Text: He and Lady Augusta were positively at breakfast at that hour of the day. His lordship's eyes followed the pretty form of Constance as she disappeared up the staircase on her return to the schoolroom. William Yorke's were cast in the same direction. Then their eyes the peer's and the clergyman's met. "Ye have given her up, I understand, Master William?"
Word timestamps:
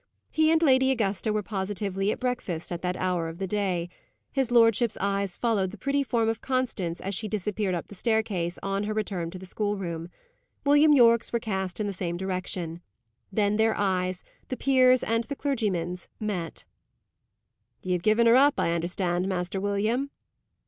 He 0.31 0.51
and 0.51 0.63
Lady 0.63 0.89
Augusta 0.89 1.31
were 1.31 1.43
positively 1.43 2.11
at 2.11 2.19
breakfast 2.19 2.71
at 2.71 2.81
that 2.81 2.97
hour 2.97 3.29
of 3.29 3.37
the 3.37 3.45
day. 3.45 3.87
His 4.31 4.49
lordship's 4.49 4.97
eyes 4.99 5.37
followed 5.37 5.69
the 5.69 5.77
pretty 5.77 6.03
form 6.03 6.27
of 6.27 6.41
Constance 6.41 7.01
as 7.01 7.13
she 7.13 7.27
disappeared 7.27 7.75
up 7.75 7.85
the 7.85 7.93
staircase 7.93 8.57
on 8.63 8.85
her 8.85 8.95
return 8.95 9.29
to 9.29 9.37
the 9.37 9.45
schoolroom. 9.45 10.09
William 10.65 10.91
Yorke's 10.91 11.31
were 11.31 11.39
cast 11.39 11.79
in 11.79 11.85
the 11.85 11.93
same 11.93 12.17
direction. 12.17 12.81
Then 13.31 13.57
their 13.57 13.75
eyes 13.77 14.23
the 14.47 14.57
peer's 14.57 15.03
and 15.03 15.25
the 15.25 15.35
clergyman's 15.35 16.07
met. 16.19 16.65
"Ye 17.83 17.91
have 17.91 18.01
given 18.01 18.25
her 18.25 18.35
up, 18.35 18.59
I 18.59 18.73
understand, 18.73 19.27
Master 19.27 19.61
William?" 19.61 20.09